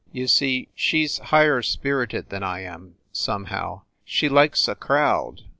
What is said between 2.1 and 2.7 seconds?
than I